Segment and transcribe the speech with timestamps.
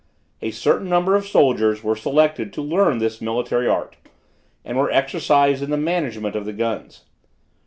[0.41, 3.97] A certain number of soldiers were selected to learn this military art,
[4.65, 7.03] and were exercised in the management of the guns.